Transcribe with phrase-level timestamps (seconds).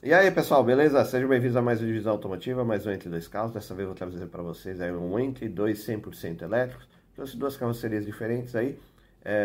[0.00, 1.04] E aí pessoal, beleza?
[1.04, 3.50] Sejam bem-vindos a mais um Divisão Automotiva, mais um Entre Dois Carros.
[3.50, 6.88] Dessa vez eu vou trazer para vocês aí um Entre 2 100% elétricos.
[7.16, 8.78] Trouxe duas carrocerias diferentes aí.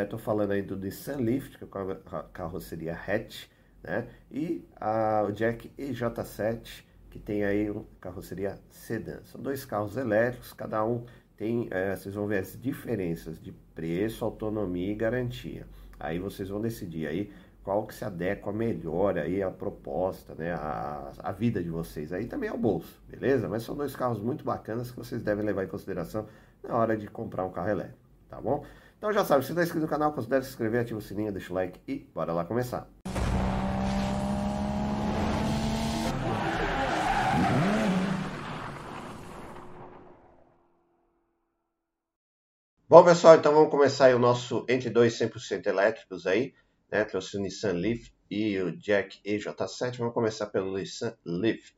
[0.04, 1.68] Estou é, falando aí do Nissan Leaf, que é
[2.12, 3.46] a carroceria hatch,
[3.81, 4.08] né?
[4.31, 9.22] E a, o Jack EJ7, que tem aí uma carroceria sedã.
[9.24, 11.04] São dois carros elétricos, cada um
[11.35, 15.65] tem, é, vocês vão ver as diferenças de preço, autonomia e garantia.
[15.99, 17.31] Aí vocês vão decidir aí
[17.63, 22.26] qual que se adequa melhor aí a proposta, né, a, a vida de vocês aí
[22.27, 23.48] também é o bolso, beleza?
[23.48, 26.27] Mas são dois carros muito bacanas que vocês devem levar em consideração
[26.62, 27.98] na hora de comprar um carro elétrico,
[28.30, 28.66] tá bom?
[28.98, 31.52] Então já sabe, se está inscrito no canal, considere se inscrever, ativa o sininho, deixa
[31.52, 32.88] o like e bora lá começar.
[42.90, 46.54] Bom pessoal, então vamos começar o nosso entre dois 100% elétricos aí
[46.94, 47.04] né?
[47.04, 49.98] Trouxe o Nissan Leaf e o Jack EJ7.
[49.98, 51.72] Vamos começar pelo Nissan Leaf,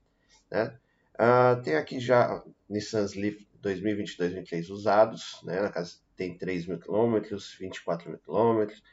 [0.52, 0.78] né?
[1.14, 5.62] Uh, tem aqui já Nissan Leaf 2022-2023 usados, né?
[5.62, 8.84] Na casa tem 3 mil quilômetros, 24 mil quilômetros.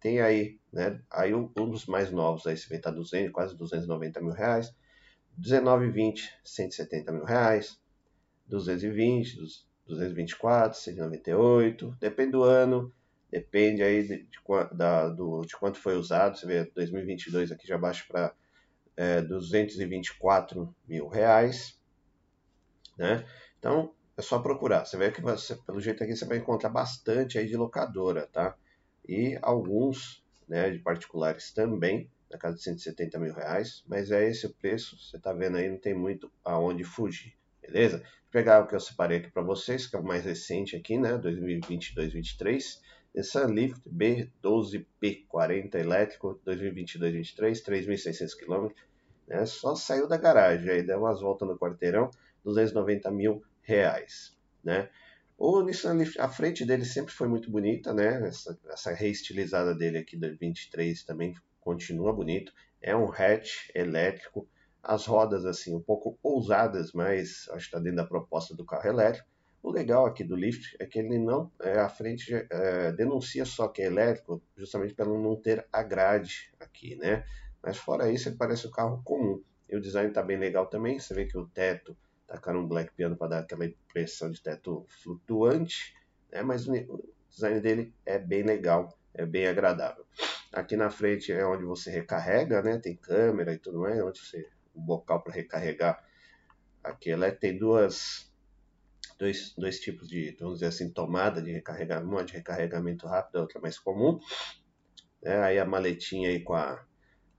[0.00, 0.98] Tem aí, né?
[1.10, 4.74] Aí um, dos mais novos aí, você vê, tá 200, quase 290 mil reais.
[5.36, 7.78] 1920, 170 mil reais.
[8.48, 9.36] 220,
[9.86, 12.92] 224, 198, depende do ano,
[13.30, 14.40] Depende aí de, de,
[14.72, 16.36] da, do, de quanto foi usado.
[16.36, 18.34] Você vê 2022 aqui já baixa para
[18.96, 21.78] é, 224 mil reais.
[22.98, 23.24] Né?
[23.58, 24.84] Então é só procurar.
[24.84, 28.54] Você vê que você, pelo jeito aqui você vai encontrar bastante aí de locadora, tá?
[29.08, 34.46] E alguns né, de particulares também, na casa de 170 mil reais, mas é esse
[34.46, 34.98] o preço.
[34.98, 37.98] Você está vendo aí, não tem muito aonde fugir, beleza?
[37.98, 40.98] Vou pegar o que eu separei aqui para vocês, que é o mais recente aqui,
[40.98, 41.16] né?
[41.18, 42.78] 2022-2023.
[43.14, 48.68] Nissan Leaf B12P40 elétrico 2022-23, 3.600 km.
[49.26, 49.46] Né?
[49.46, 52.10] Só saiu da garagem, aí deu umas voltas no quarteirão,
[52.44, 54.36] 290 mil reais.
[54.62, 54.88] Né?
[55.36, 58.28] O Nissan Leaf, a frente dele sempre foi muito bonita, né?
[58.28, 62.52] Essa, essa reestilizada dele aqui do 23 também continua bonito.
[62.78, 64.46] É um hatch elétrico,
[64.82, 68.86] as rodas assim um pouco ousadas, mas acho que está dentro da proposta do carro
[68.86, 69.29] elétrico.
[69.62, 73.68] O legal aqui do Lift é que ele não, é, a frente é, denuncia só
[73.68, 77.24] que é elétrico, justamente para não ter a grade aqui, né?
[77.62, 79.42] Mas fora isso, ele parece um carro comum.
[79.68, 80.98] E o design está bem legal também.
[80.98, 84.86] Você vê que o teto tacaram um black piano para dar aquela impressão de teto
[84.88, 85.94] flutuante,
[86.32, 86.42] né?
[86.42, 90.06] Mas o design dele é bem legal, é bem agradável.
[90.52, 92.78] Aqui na frente é onde você recarrega, né?
[92.78, 96.02] Tem câmera e tudo mais, onde você o bocal para recarregar.
[96.82, 98.29] Aqui ela tem duas
[99.20, 103.42] dois, dois tipos de, vamos dizer assim, tomada de recarregamento, uma de recarregamento rápido, a
[103.42, 104.18] outra mais comum.
[105.22, 105.38] Né?
[105.42, 106.82] Aí a maletinha aí com, a,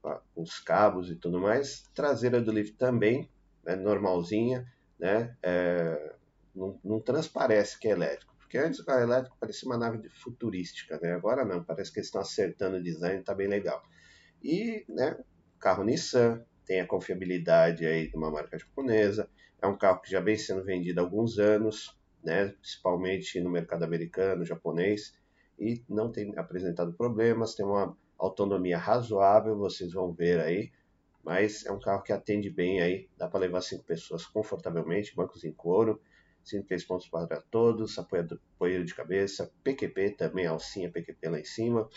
[0.01, 1.83] com os cabos e tudo mais.
[1.95, 3.27] Traseira do Leaf também,
[3.65, 3.75] né?
[3.75, 4.65] normalzinha,
[4.99, 5.35] né?
[5.41, 6.15] É,
[6.55, 8.35] não, não, transparece que é elétrico.
[8.37, 11.13] Porque antes o carro elétrico parecia uma nave futurística, né?
[11.13, 13.81] Agora não, parece que eles estão acertando o design, tá bem legal.
[14.43, 15.17] E, né,
[15.59, 19.29] carro Nissan, tem a confiabilidade aí de uma marca japonesa,
[19.61, 23.83] é um carro que já vem sendo vendido há alguns anos, né, principalmente no mercado
[23.83, 25.13] americano, japonês,
[25.59, 30.71] e não tem apresentado problemas, tem uma autonomia razoável, vocês vão ver aí,
[31.23, 35.43] mas é um carro que atende bem aí, dá para levar cinco pessoas confortavelmente, bancos
[35.43, 36.01] em couro,
[36.67, 41.87] três pontos para todos, apoio de cabeça, PQP também, alcinha PQP lá em cima,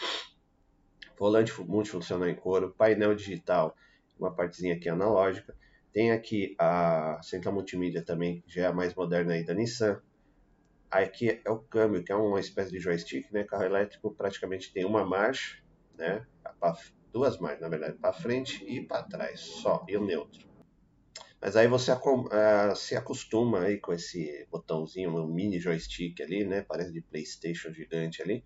[1.18, 3.74] volante multifuncional em couro, painel digital,
[4.18, 5.54] uma partezinha aqui analógica,
[5.92, 10.02] tem aqui a central multimídia também, já é a mais moderna aí da Nissan.
[10.90, 13.44] Aqui é o câmbio, que é uma espécie de joystick, né?
[13.44, 15.62] Carro elétrico praticamente tem uma marcha,
[15.96, 16.26] né?
[17.12, 20.48] Duas marchas, na verdade, para frente e para trás, só, e o neutro.
[21.40, 26.62] Mas aí você uh, se acostuma aí com esse botãozinho, um mini joystick ali, né?
[26.62, 28.42] Parece de PlayStation gigante ali.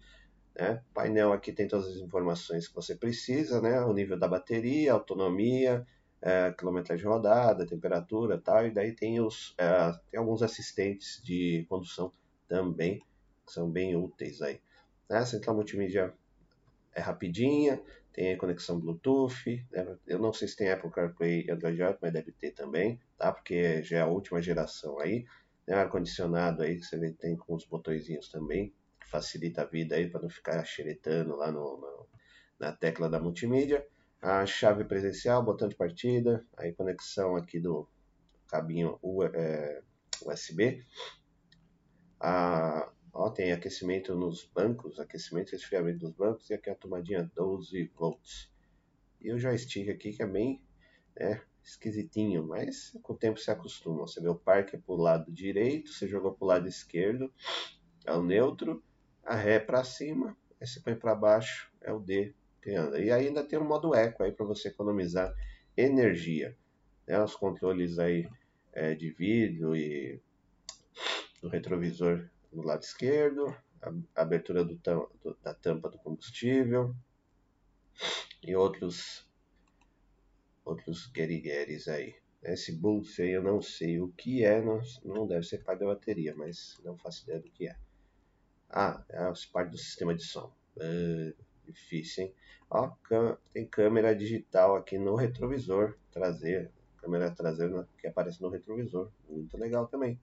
[0.58, 0.82] Né?
[0.90, 3.80] O painel aqui tem todas as informações que você precisa, né?
[3.82, 5.86] O nível da bateria, autonomia,
[6.20, 12.12] é, quilometragem rodada, temperatura tal, e daí tem, os, é, tem alguns assistentes de condução
[12.48, 12.98] também,
[13.46, 14.60] que são bem úteis aí.
[15.08, 16.12] A central multimídia
[16.92, 17.80] é rapidinha,
[18.12, 19.96] tem conexão Bluetooth, né?
[20.06, 23.32] eu não sei se tem Apple CarPlay e Android Auto, mas deve ter também, tá?
[23.32, 25.24] Porque já é a última geração aí,
[25.66, 25.74] né?
[25.76, 28.74] ar-condicionado aí, você vê, tem com os botõezinhos também,
[29.08, 32.08] facilita a vida aí para não ficar xeretando lá no, no,
[32.58, 33.86] na tecla da multimídia
[34.20, 37.88] a chave presencial, botão de partida, aí conexão aqui do
[38.48, 38.98] cabinho
[40.22, 40.64] USB.
[40.64, 40.84] É,
[42.18, 47.30] a, ó, tem aquecimento nos bancos, aquecimento e resfriamento dos bancos, e aqui a tomadinha
[47.34, 48.50] 12 volts.
[49.20, 50.60] E o joystick aqui que é bem
[51.18, 51.40] né?
[51.62, 54.06] Esquisitinho, mas com o tempo se acostuma.
[54.06, 57.32] Você vê o parque é para o lado direito, você jogou para o lado esquerdo,
[58.06, 58.82] é o neutro,
[59.28, 62.98] a ré é para cima, aí você põe para baixo, é o D que anda.
[62.98, 65.34] E ainda tem o modo eco aí para você economizar
[65.76, 66.56] energia.
[67.06, 67.22] Né?
[67.22, 68.26] Os controles aí
[68.72, 70.18] é, de vidro e
[71.42, 74.74] do retrovisor no lado esquerdo, a abertura do,
[75.22, 76.96] do, da tampa do combustível
[78.42, 79.28] e outros
[80.64, 82.16] outros guerigueres aí.
[82.42, 85.86] Esse Bulls aí eu não sei o que é, não, não deve ser parte da
[85.86, 87.76] bateria, mas não faço ideia do que é.
[88.70, 90.52] Ah, é parte do sistema de som.
[90.76, 91.34] Uh,
[91.64, 92.34] difícil, hein?
[92.70, 92.90] Ó,
[93.52, 96.68] tem câmera digital aqui no retrovisor traseiro.
[96.98, 99.10] Câmera traseira que aparece no retrovisor.
[99.28, 100.20] Muito legal também.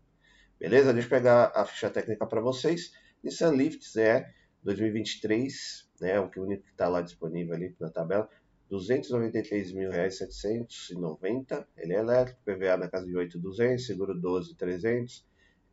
[0.60, 0.94] Beleza?
[0.94, 2.92] Deixa eu pegar a ficha técnica para vocês.
[3.24, 4.32] Nissan Leaf é
[4.64, 6.20] 2023, né?
[6.20, 8.30] O que único que está lá disponível ali na tabela.
[8.70, 11.66] R$ 293.790.
[11.78, 15.24] Ele é elétrico, PVA na casa de 8.200, seguro 12.300,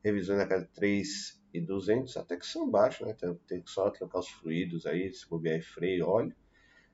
[0.03, 0.71] revisões na casa de
[1.53, 3.15] 3.200, até que são baixos, né?
[3.15, 6.35] Tem, tem que só trocar os fluidos aí, se bobear freio, óleo.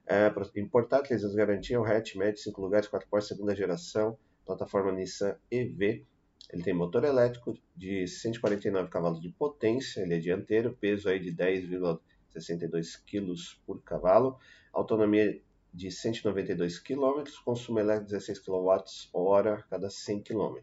[0.06, 4.19] É, importar 3 anos de garantia, um hatch médio, 5 lugares, 4 portas, segunda geração,
[4.44, 6.06] plataforma Nissan EV.
[6.50, 11.31] Ele tem motor elétrico de 149 cavalos de potência, ele é dianteiro, peso aí de
[11.31, 13.34] 10,62 kg
[13.66, 14.38] por cavalo,
[14.72, 15.38] autonomia
[15.75, 20.56] de 192 km, consumo elétrico 16 kWh cada 100 km.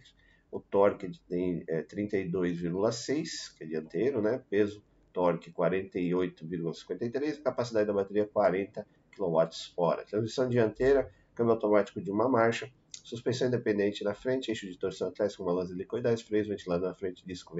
[0.56, 4.42] O torque tem é, 32,6, que é dianteiro, né?
[4.50, 4.81] peso
[5.12, 10.06] torque 48,53, capacidade da bateria 40 kWh.
[10.07, 12.72] Transmissão dianteira, câmbio automático de uma marcha,
[13.04, 17.28] suspensão independente na frente, eixo de torção atrás com balança helicoidais, freios ventilado na frente,
[17.28, 17.54] disco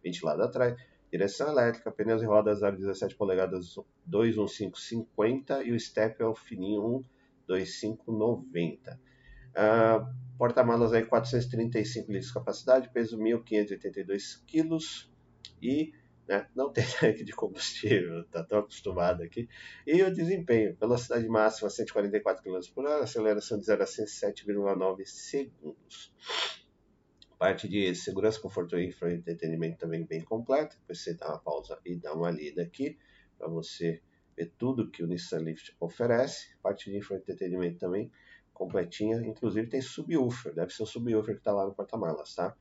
[0.00, 0.80] ventilado atrás,
[1.10, 3.74] direção elétrica, pneus e rodas aro 17 polegadas
[4.06, 7.04] 21550 e o step é o fininho
[7.48, 9.07] 12590.
[9.58, 15.10] Uh, Porta-malas aí 435 litros de capacidade, peso 1.582 quilos
[15.60, 15.92] e
[16.28, 16.46] né?
[16.54, 19.48] Não tem tanque de combustível, tá tão acostumado aqui.
[19.86, 26.12] E o desempenho, velocidade máxima 144 km por hora, aceleração de 0 a 7,9 segundos.
[27.38, 30.76] Parte de segurança, conforto e entretenimento também bem completa.
[30.80, 32.98] Depois você dá uma pausa e dá uma lida aqui
[33.38, 34.02] para você
[34.36, 36.48] ver tudo que o Nissan Leaf oferece.
[36.60, 38.10] Parte de entretenimento também
[38.58, 42.54] completinha, inclusive tem subwoofer, deve ser o subwoofer que está lá no porta-malas, tá?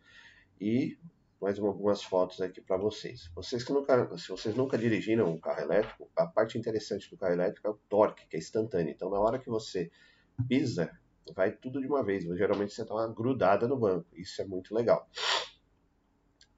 [0.61, 0.97] E
[1.41, 3.29] mais algumas fotos aqui para vocês.
[3.35, 7.33] Vocês que nunca, se vocês nunca dirigiram um carro elétrico, a parte interessante do carro
[7.33, 8.91] elétrico é o torque, que é instantâneo.
[8.91, 9.91] Então, na hora que você
[10.47, 10.91] pisa,
[11.35, 12.23] vai tudo de uma vez.
[12.23, 14.07] Geralmente você está uma grudada no banco.
[14.15, 15.07] Isso é muito legal.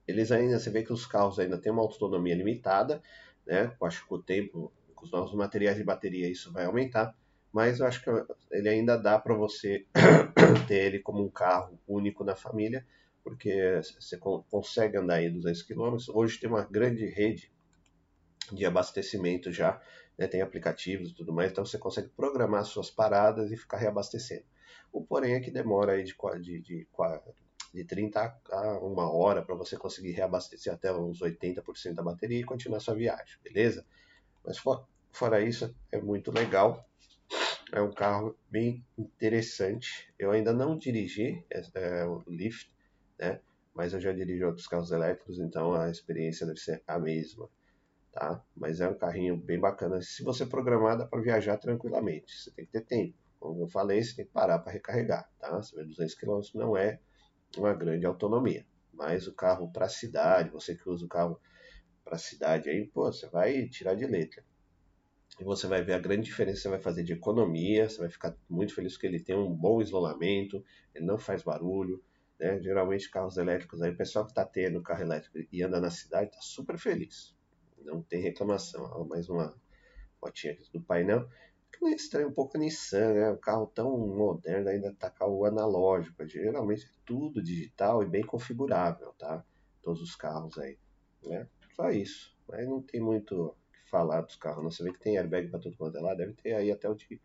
[0.06, 3.02] Eles ainda, você vê que os carros ainda têm uma autonomia limitada,
[3.46, 3.76] né?
[3.78, 7.14] Eu acho que com o tempo, com os novos materiais de bateria, isso vai aumentar.
[7.52, 8.10] Mas eu acho que
[8.50, 9.86] ele ainda dá para você
[10.68, 12.86] ter ele como um carro único na família
[13.22, 15.96] porque você consegue andar aí 200 km.
[16.12, 17.50] Hoje tem uma grande rede
[18.52, 19.80] de abastecimento já,
[20.18, 20.26] né?
[20.26, 24.44] tem aplicativos e tudo mais, então você consegue programar suas paradas e ficar reabastecendo.
[24.92, 26.88] O porém é que demora aí de, de, de,
[27.72, 32.44] de 30 a uma hora para você conseguir reabastecer até uns 80% da bateria e
[32.44, 33.86] continuar sua viagem, beleza?
[34.44, 36.89] Mas for, fora isso, é muito legal.
[37.72, 40.12] É um carro bem interessante.
[40.18, 42.68] Eu ainda não dirigi é, é, o Lift,
[43.18, 43.40] né?
[43.72, 47.48] Mas eu já dirijo outros carros elétricos, então a experiência deve ser a mesma,
[48.12, 48.44] tá?
[48.56, 50.02] Mas é um carrinho bem bacana.
[50.02, 52.36] Se você programar, dá para viajar tranquilamente.
[52.36, 53.16] Você tem que ter tempo.
[53.38, 55.56] Como eu falei, você tem que parar para recarregar, tá?
[55.56, 57.00] Você vê 200 km não é
[57.56, 61.40] uma grande autonomia, mas o carro para cidade, você que usa o carro
[62.04, 64.44] para cidade aí, pô, você vai tirar de letra.
[65.40, 68.10] E você vai ver a grande diferença que você vai fazer de economia, você vai
[68.10, 70.62] ficar muito feliz que ele tem um bom isolamento,
[70.94, 72.04] ele não faz barulho,
[72.38, 72.60] né?
[72.60, 76.28] Geralmente carros elétricos aí, o pessoal que está tendo carro elétrico e anda na cidade
[76.28, 77.34] está super feliz.
[77.78, 78.84] Não tem reclamação.
[78.92, 79.58] Ó, mais uma
[80.20, 81.26] fotinha aqui do painel.
[81.72, 83.30] Que é estranho um pouco a Nissan, né?
[83.30, 86.26] Um carro tão moderno ainda tá o analógico.
[86.28, 89.42] Geralmente é tudo digital e bem configurável, tá?
[89.82, 90.76] Todos os carros aí,
[91.24, 91.48] né?
[91.74, 92.36] Só isso.
[92.46, 93.56] Mas não tem muito
[93.90, 94.62] falar dos carros.
[94.62, 94.70] Não.
[94.70, 96.14] Você vê que tem airbag para todo mundo é lá.
[96.14, 97.20] Deve ter aí até o de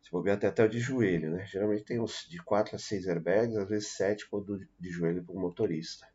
[0.00, 1.44] se bobear até, até o de joelho, né?
[1.46, 5.34] Geralmente tem uns de 4 a 6 airbags, às vezes 7 quando de joelho para
[5.34, 6.06] o motorista.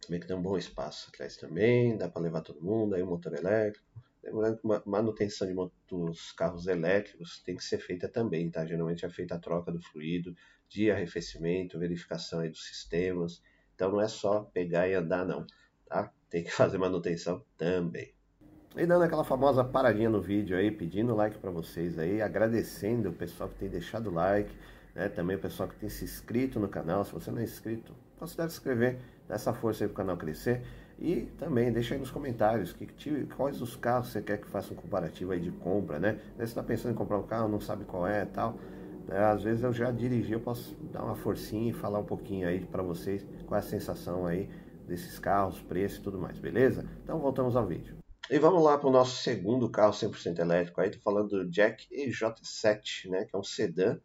[0.00, 3.06] Também que tem um bom espaço atrás também, dá para levar todo mundo, aí o
[3.06, 3.86] motor elétrico.
[4.22, 5.54] Lembrando que manutenção de
[5.88, 8.66] dos carros elétricos tem que ser feita também, tá?
[8.66, 10.34] Geralmente é feita a troca do fluido,
[10.68, 13.42] de arrefecimento, verificação aí dos sistemas.
[13.74, 15.46] Então não é só pegar e andar não,
[15.86, 16.12] tá?
[16.30, 18.14] Tem que fazer manutenção também.
[18.76, 23.12] E dando aquela famosa paradinha no vídeo aí, pedindo like para vocês aí, agradecendo o
[23.12, 24.50] pessoal que tem deixado like,
[24.94, 25.08] né?
[25.08, 27.04] Também o pessoal que tem se inscrito no canal.
[27.04, 30.62] Se você não é inscrito, considere se inscrever, dá essa força aí pro canal crescer.
[31.00, 34.72] E também deixa aí nos comentários que, que, quais os carros você quer que faça
[34.72, 36.20] um comparativo aí de compra, né?
[36.36, 38.56] Você está pensando em comprar um carro, não sabe qual é tal.
[39.08, 39.18] Né?
[39.18, 42.60] Às vezes eu já dirigi, eu posso dar uma forcinha e falar um pouquinho aí
[42.60, 44.48] para vocês qual é a sensação aí
[44.90, 46.84] desses carros, preço e tudo mais, beleza?
[47.04, 47.96] Então voltamos ao vídeo.
[48.28, 50.80] E vamos lá para o nosso segundo carro 100% elétrico.
[50.80, 53.98] Aí estou falando do Jack EJ7, né, que é um sedã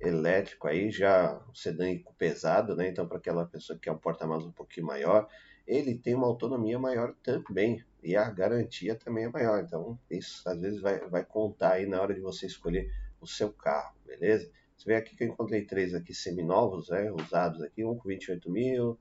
[0.00, 1.86] elétrico aí, já um sedã
[2.16, 2.88] pesado, né?
[2.88, 5.28] Então para aquela pessoa que quer um porta-malas um pouquinho maior,
[5.66, 9.62] ele tem uma autonomia maior também e a garantia também é maior.
[9.62, 13.52] Então isso às vezes vai, vai contar aí na hora de você escolher o seu
[13.52, 14.50] carro, beleza?
[14.76, 18.50] Você vê aqui que eu encontrei três aqui seminovos, né, usados aqui, um com 28
[18.50, 18.98] mil,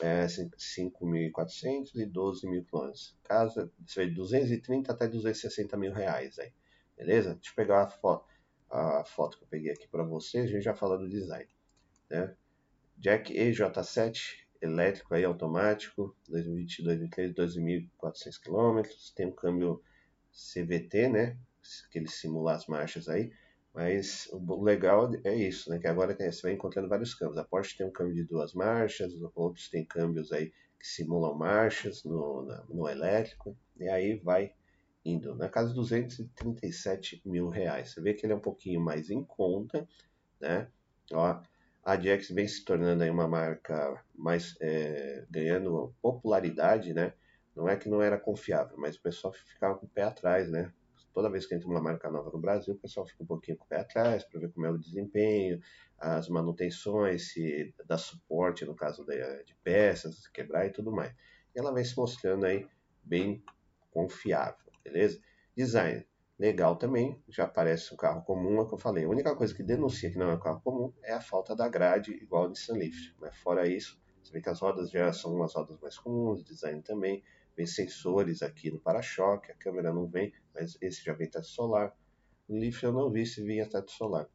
[0.00, 3.16] é, 5.400 e 12 mil quilômetros.
[3.24, 6.52] Caso, isso aí, 230 até 260 mil reais aí,
[6.96, 7.34] beleza?
[7.34, 8.26] Deixa eu pegar a foto,
[8.70, 11.48] a foto que eu peguei aqui para vocês, a gente já falou do design,
[12.08, 12.34] né?
[12.96, 19.82] Jack EJ7 elétrico aí automático, 2022, 2023, 2.400 km, tem um câmbio
[20.32, 21.36] CVT, né?
[21.90, 23.32] Que ele simula as marchas aí.
[23.78, 25.78] Mas o legal é isso, né?
[25.78, 27.38] Que agora você vai encontrando vários câmbios.
[27.38, 32.02] A Porsche tem um câmbio de duas marchas, outros tem câmbios aí que simulam marchas
[32.02, 34.52] no, no elétrico, e aí vai
[35.04, 35.36] indo.
[35.36, 37.92] Na casa de 237 mil reais.
[37.92, 39.86] Você vê que ele é um pouquinho mais em conta,
[40.40, 40.66] né?
[41.12, 41.40] Ó,
[41.84, 47.12] a Jax vem se tornando aí uma marca mais é, ganhando popularidade, né?
[47.54, 50.72] Não é que não era confiável, mas o pessoal ficava com o pé atrás, né?
[51.12, 53.64] Toda vez que entra uma marca nova no Brasil, o pessoal fica um pouquinho com
[53.64, 55.60] o pé atrás para ver como é o desempenho,
[55.98, 61.12] as manutenções, se dá suporte no caso de, de peças, quebrar e tudo mais.
[61.54, 62.66] E ela vem se mostrando aí
[63.02, 63.42] bem
[63.90, 65.20] confiável, beleza?
[65.56, 66.06] Design,
[66.38, 69.04] legal também, já parece um carro comum, é o que eu falei.
[69.04, 71.68] A única coisa que denuncia que não é um carro comum é a falta da
[71.68, 73.12] grade igual ao Nissan Leaf.
[73.20, 76.80] Mas fora isso, você vê que as rodas já são umas rodas mais comuns, design
[76.82, 77.24] também,
[77.58, 81.92] vem sensores aqui no para-choque, a câmera não vem, mas esse já vem teto solar.
[82.46, 84.28] O Leaf eu não vi se vinha teto solar.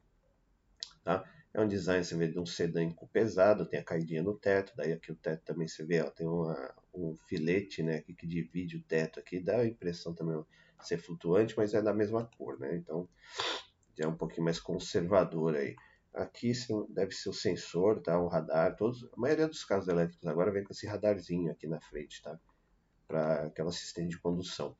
[1.05, 1.23] Tá?
[1.53, 2.81] É um design, você vê, de um sedã
[3.13, 6.27] pesado, tem a caidinha no teto, daí aqui o teto também você vê, ó, tem
[6.27, 10.35] uma, um filete, né, aqui que divide o teto aqui, dá a impressão também
[10.79, 13.07] de ser flutuante, mas é da mesma cor, né, então
[13.97, 15.75] já é um pouquinho mais conservador aí.
[16.13, 16.51] Aqui
[16.89, 20.63] deve ser o sensor, tá, o radar, todos, a maioria dos carros elétricos agora vem
[20.63, 22.39] com esse radarzinho aqui na frente, tá,
[23.07, 24.75] para aquela assistente de condução.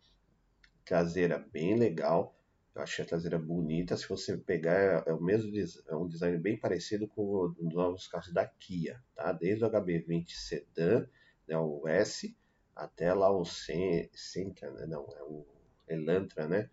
[0.86, 2.36] Traseira bem legal,
[2.76, 3.96] eu achei a traseira bonita.
[3.96, 5.52] Se você pegar, é o mesmo
[5.88, 9.32] é um design bem parecido com os novos carros da Kia, tá?
[9.32, 11.08] Desde o HB20 Sedan,
[11.48, 12.36] né, o S,
[12.76, 14.88] até lá o Sentra, né?
[14.88, 15.46] Não, é o
[15.88, 16.70] Elantra, né?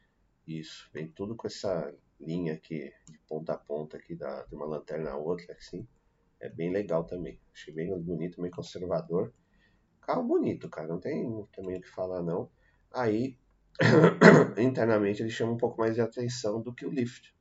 [0.47, 4.67] Isso, vem tudo com essa linha aqui de ponta a ponta aqui da, de uma
[4.67, 5.87] lanterna a outra, assim.
[6.41, 7.39] É bem legal também.
[7.53, 9.33] Achei bem bonito, bem conservador.
[10.01, 12.51] Carro bonito, cara, não tem também o que falar não.
[12.93, 13.37] Aí,
[14.59, 17.35] internamente, ele chama um pouco mais de atenção do que o Lift.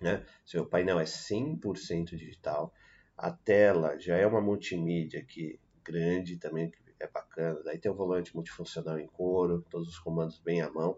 [0.00, 0.24] Né?
[0.44, 2.72] Seu painel é 100% digital,
[3.16, 7.62] a tela já é uma multimídia aqui grande também, que é bacana.
[7.64, 10.96] Daí tem o volante multifuncional em couro, todos os comandos bem à mão,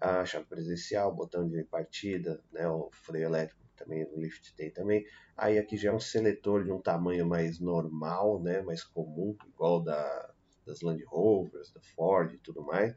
[0.00, 5.06] a chave presencial, botão de partida, né, o freio elétrico também no Lift tem também.
[5.36, 9.82] Aí aqui já é um seletor de um tamanho mais normal, né, mais comum, igual
[9.82, 10.34] da,
[10.66, 12.94] das Land Rovers, da Ford e tudo mais.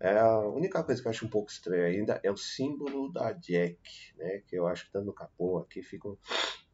[0.00, 3.32] É, a única coisa que eu acho um pouco estranha ainda é o símbolo da
[3.32, 3.78] Jack,
[4.16, 6.16] né, que eu acho que tá no capô aqui fica um,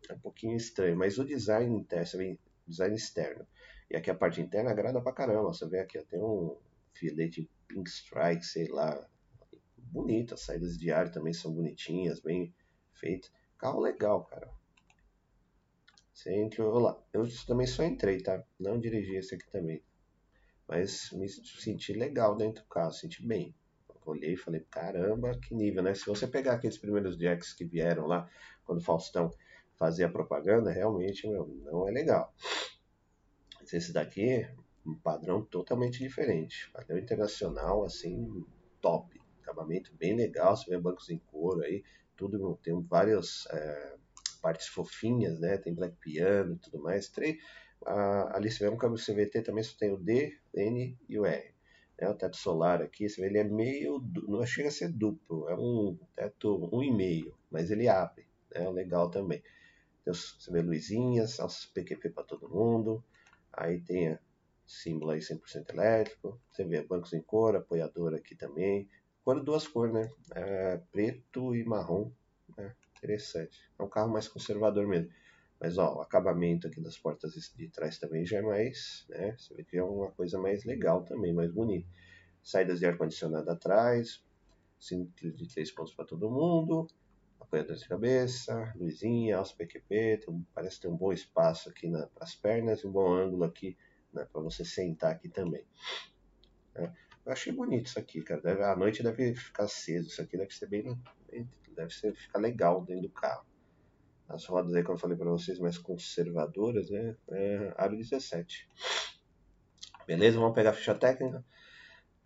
[0.08, 3.46] é um pouquinho estranho, mas o design interno, design externo.
[3.90, 5.52] E aqui a parte interna agrada pra caramba.
[5.52, 6.56] Você vê aqui, ó, tem um
[6.94, 9.04] filete Pink Strike, sei lá,
[9.76, 10.34] bonito.
[10.34, 12.54] As saídas de ar também são bonitinhas, bem
[13.00, 13.30] feito.
[13.58, 14.48] Carro legal, cara.
[16.12, 17.02] Você entrou lá.
[17.12, 18.44] Eu também só entrei, tá?
[18.58, 19.82] Não dirigi esse aqui também.
[20.68, 23.54] Mas me senti legal dentro do carro, senti bem.
[24.04, 25.94] olhei e falei, caramba, que nível, né?
[25.94, 28.28] Se você pegar aqueles primeiros jacks que vieram lá,
[28.64, 29.30] quando o Faustão
[29.78, 32.34] fazia propaganda, realmente, meu, não é legal.
[33.58, 34.46] Mas esse daqui,
[34.86, 36.70] um padrão totalmente diferente.
[36.70, 38.44] Padrão internacional, assim,
[38.80, 39.20] top.
[39.42, 41.82] Acabamento bem legal, você vê bancos em couro aí,
[42.20, 43.96] tudo, tem várias é,
[44.42, 45.56] partes fofinhas, né?
[45.56, 47.08] Tem black piano e tudo mais.
[47.08, 47.38] Tem,
[47.86, 51.24] a, ali você vê um câmbio CVT também só tem o D, N e o
[51.24, 51.54] R.
[51.96, 55.48] É, o teto solar aqui, você vê, ele é meio, não chega a ser duplo,
[55.48, 58.68] é um teto um e meio, mas ele abre, né?
[58.70, 59.42] Legal também.
[60.04, 61.38] Tem, você vê luzinhas,
[61.74, 63.02] PQP para todo mundo.
[63.52, 64.18] Aí tem
[64.66, 66.40] símbolo aí 100% elétrico.
[66.52, 68.88] Você vê bancos em cor, apoiador aqui também.
[69.30, 70.10] Cor duas cores, né?
[70.34, 72.10] É, preto e marrom.
[72.58, 72.74] Né?
[72.98, 73.60] Interessante.
[73.78, 75.08] É um carro mais conservador mesmo.
[75.60, 79.36] Mas ó, o acabamento aqui das portas de trás também já é mais, né?
[79.38, 81.88] Você vê que é uma coisa mais legal também, mais bonita.
[82.42, 84.20] Saídas de ar-condicionado atrás,
[84.80, 86.88] cinto de três pontos para todo mundo,
[87.38, 92.34] apoiador de cabeça, luzinha, alça PQP, tem, parece ter um bom espaço aqui para as
[92.34, 93.76] pernas um bom ângulo aqui
[94.12, 95.64] né, para você sentar aqui também.
[96.74, 96.90] É,
[97.30, 98.40] eu achei bonito isso aqui, cara.
[98.40, 100.08] Deve, à noite deve ficar aceso.
[100.08, 100.98] Isso aqui deve ser bem,
[101.74, 103.46] deve ser, ficar legal dentro do carro.
[104.28, 107.16] As rodas aí, como eu falei para vocês, mais conservadoras, né?
[107.30, 108.68] É, aro 17.
[110.06, 110.38] Beleza?
[110.38, 111.44] Vamos pegar a ficha técnica.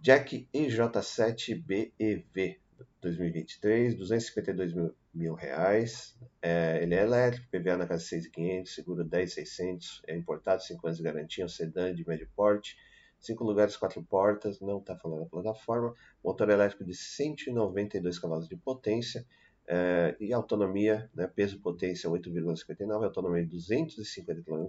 [0.01, 2.59] Jack EJ7BEV
[3.01, 6.17] 2023, 252 mil, mil reais.
[6.41, 11.05] É, ele é elétrico, PVA na casa 6.500, seguro 10.600, é importado, 5 anos de
[11.05, 12.77] garantia, um sedã de médio porte,
[13.25, 18.57] 5 lugares, 4 portas, não está falando a plataforma, motor elétrico de 192 cavalos de
[18.57, 19.27] potência,
[19.67, 24.69] é, e autonomia, né, peso potência 8,59, autonomia de 250 km,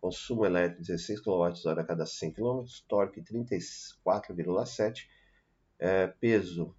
[0.00, 5.06] consumo elétrico 16 kWh a cada 100 km, torque 34,7,
[5.78, 6.74] é, peso,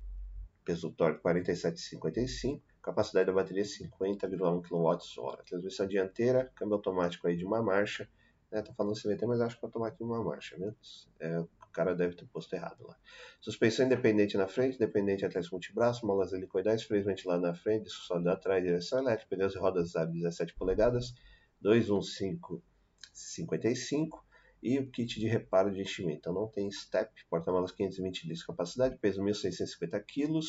[0.64, 7.62] peso torque 47,55, capacidade da bateria 50,1 kWh, transmissão dianteira, câmbio automático aí de uma
[7.62, 8.10] marcha,
[8.56, 10.74] né, tá falando CVT, mas acho que é automático de uma marcha, né?
[11.20, 11.44] É,
[11.76, 12.98] cara deve ter posto errado lá.
[13.42, 18.64] Suspensão independente na frente, dependente atrás multibraço, molas helicoidais, freio ventilado na frente, sólido atrás,
[18.64, 21.14] direção elétrica, pneus e rodas aro 17 polegadas,
[21.60, 24.26] 21555
[24.64, 26.20] e o kit de reparo de enchimento.
[26.20, 30.40] Então não tem step, porta-malas 520 litros de capacidade, peso 1.650 kg,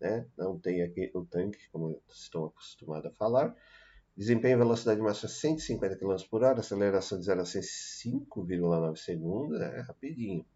[0.00, 0.26] né?
[0.36, 3.54] não tem aqui o tanque, como estou acostumado a falar.
[4.16, 10.46] Desempenho velocidade máxima 150 km por hora, aceleração de 0 a 5,9 segundos, é rapidinho.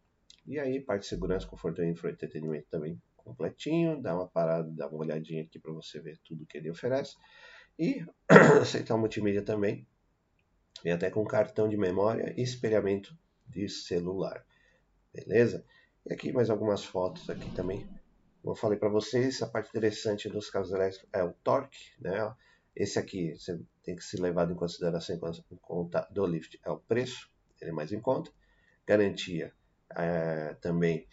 [0.47, 4.01] E aí, parte de segurança, conforto e entretenimento também completinho.
[4.01, 7.17] Dá uma parada, dá uma olhadinha aqui para você ver tudo que ele oferece.
[7.79, 8.07] E
[8.63, 9.87] aceitar multimídia também.
[10.83, 13.17] Vem até com cartão de memória e espelhamento
[13.47, 14.45] de celular.
[15.13, 15.65] Beleza?
[16.07, 17.87] E aqui mais algumas fotos aqui também.
[18.41, 22.35] Como eu falei para vocês, a parte interessante dos carros elétricos é o torque, né?
[22.79, 26.79] Esse aqui você tem que ser levado em consideração em conta do Lift é o
[26.79, 27.29] preço,
[27.61, 28.31] ele é mais em conta.
[28.87, 29.53] Garantia
[29.97, 31.09] é, também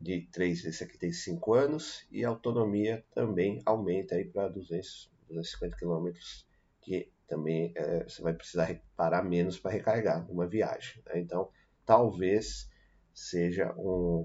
[0.00, 6.12] de 3, esse aqui tem 5 anos, e autonomia também aumenta para 250 km,
[6.80, 11.02] que também é, você vai precisar parar menos para recargar uma viagem.
[11.04, 11.18] Né?
[11.18, 11.50] Então,
[11.84, 12.70] talvez
[13.12, 14.24] seja um,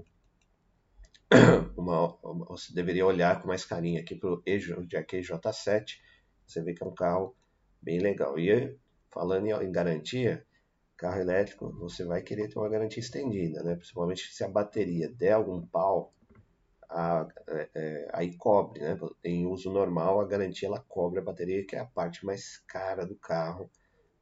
[1.76, 5.98] uma, uma, você deveria olhar com mais carinho aqui para o Jack EJ7,
[6.46, 7.34] você vê que é um carro
[7.82, 8.38] bem legal.
[8.38, 8.76] E
[9.10, 10.44] falando em, garantia,
[10.96, 13.76] carro elétrico, você vai querer ter uma garantia estendida, né?
[13.76, 16.12] Principalmente se a bateria der algum pau,
[16.88, 18.98] a, é, é, aí cobre, né?
[19.22, 23.06] Em uso normal, a garantia ela cobre a bateria, que é a parte mais cara
[23.06, 23.70] do carro,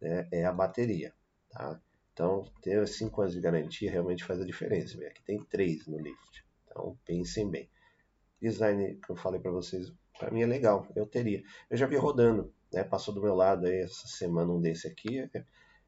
[0.01, 0.29] né?
[0.31, 1.13] É a bateria,
[1.51, 1.81] tá?
[2.13, 4.99] Então, ter 5 anos de garantia realmente faz a diferença.
[5.07, 6.45] Aqui tem 3 no Lift.
[6.67, 7.71] Então, pensem bem.
[8.41, 11.42] Design que eu falei para vocês, para mim é legal, eu teria.
[11.70, 12.85] Eu já vi rodando, né?
[12.85, 15.29] Passou do meu lado aí essa semana um desse aqui.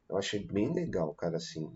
[0.09, 1.71] Eu achei bem legal, cara, assim.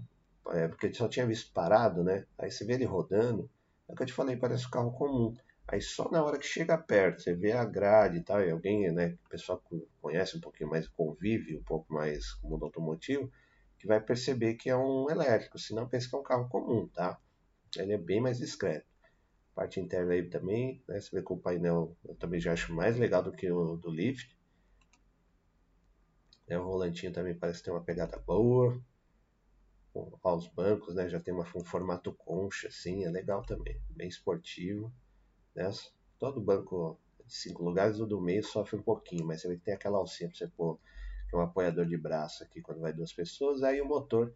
[0.52, 2.26] É, porque eu só tinha visto parado, né?
[2.38, 3.50] Aí você vê ele rodando,
[3.88, 5.34] é o que eu te falei, parece um carro comum.
[5.68, 8.92] Aí só na hora que chega perto, você vê a grade e tal, e alguém,
[8.92, 12.66] né, o pessoal que conhece um pouquinho mais, convive um pouco mais com o mundo
[12.66, 13.32] automotivo,
[13.78, 17.20] que vai perceber que é um elétrico, senão pensa que é um carro comum, tá?
[17.78, 18.89] Ele é bem mais discreto.
[19.60, 22.98] Parte interna aí também, né, você vê que o painel eu também já acho mais
[22.98, 24.34] legal do que o do Lift.
[26.48, 28.82] É, o volantinho também parece ter uma pegada boa.
[30.24, 31.10] Aos bancos, né?
[31.10, 33.82] Já tem uma, um formato concha, assim, é legal também.
[33.90, 34.94] Bem esportivo.
[35.54, 35.70] Né?
[36.18, 39.66] Todo banco de cinco lugares, o do meio sofre um pouquinho, mas você vê que
[39.66, 40.80] tem aquela alcinha para você pôr
[41.28, 43.62] que é um apoiador de braço aqui quando vai duas pessoas.
[43.62, 44.34] Aí o motor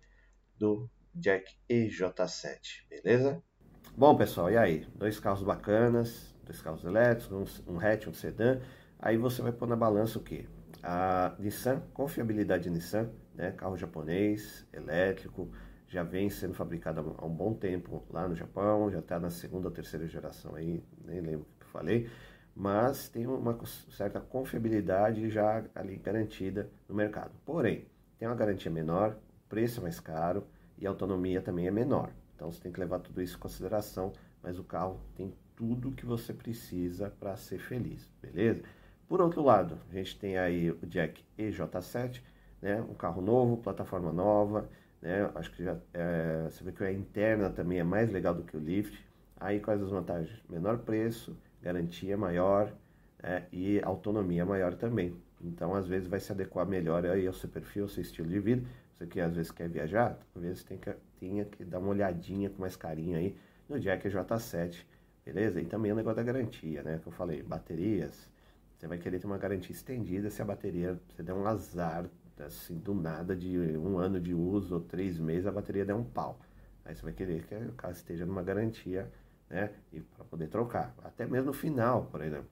[0.57, 3.41] do Jack EJ7, beleza?
[3.91, 4.87] Bom, pessoal, e aí?
[4.95, 8.59] Dois carros bacanas, dois carros elétricos, um, um hatch, um sedã.
[8.97, 10.47] Aí você vai pôr na balança o quê?
[10.81, 15.49] A Nissan, confiabilidade Nissan, né, carro japonês, elétrico,
[15.87, 19.67] já vem sendo fabricado há um bom tempo lá no Japão, já está na segunda
[19.67, 22.09] ou terceira geração aí, nem lembro o que eu falei,
[22.55, 23.57] mas tem uma
[23.91, 27.31] certa confiabilidade já ali garantida no mercado.
[27.45, 27.85] Porém,
[28.17, 29.15] tem uma garantia menor,
[29.47, 30.47] preço é mais caro
[30.79, 32.11] e a autonomia também é menor.
[32.35, 36.05] Então você tem que levar tudo isso em consideração, mas o carro tem tudo que
[36.05, 38.63] você precisa para ser feliz, beleza?
[39.07, 42.21] Por outro lado, a gente tem aí o Jack EJ7,
[42.61, 42.81] né?
[42.81, 44.67] um carro novo, plataforma nova,
[45.01, 45.29] né?
[45.35, 48.55] Acho que já, é, você vê que a interna também é mais legal do que
[48.55, 48.97] o lift.
[49.37, 50.41] Aí quais as vantagens?
[50.49, 52.73] Menor preço, garantia maior
[53.21, 55.13] é, e autonomia maior também.
[55.41, 58.39] Então, às vezes, vai se adequar melhor aí ao seu perfil, ao seu estilo de
[58.39, 58.65] vida.
[58.93, 60.89] Você que às vezes quer viajar, talvez tem que,
[61.23, 63.35] tenha que dar uma olhadinha com mais carinho aí
[63.69, 64.85] no Jack J7,
[65.25, 65.61] beleza?
[65.61, 66.99] E também o negócio da garantia, né?
[67.01, 68.29] Que eu falei, baterias,
[68.77, 72.05] você vai querer ter uma garantia estendida se a bateria, você der um azar,
[72.39, 76.03] assim, do nada, de um ano de uso ou três meses, a bateria der um
[76.03, 76.37] pau.
[76.83, 79.09] Aí você vai querer que o carro esteja numa garantia,
[79.49, 79.71] né?
[79.93, 80.93] E para poder trocar.
[81.03, 82.49] Até mesmo no final, por exemplo.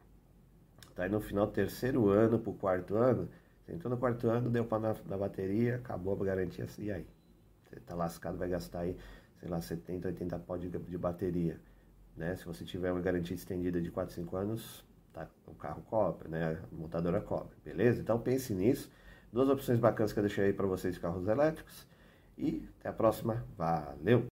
[0.95, 3.27] Tá aí no final do terceiro ano para o quarto ano,
[3.65, 7.05] você entrou no quarto ano, deu para na, na bateria, acabou a garantia, e aí?
[7.71, 8.97] Você tá lascado, vai gastar aí,
[9.39, 11.57] sei lá, 70, 80 pau de, de bateria.
[12.17, 12.35] Né?
[12.35, 16.59] Se você tiver uma garantia estendida de 4, 5 anos, tá, o carro cobre, né?
[16.71, 18.01] A montadora cobre, beleza?
[18.01, 18.91] Então pense nisso.
[19.31, 21.87] Duas opções bacanas que eu deixei aí para vocês de carros elétricos.
[22.37, 23.45] E até a próxima.
[23.57, 24.30] Valeu!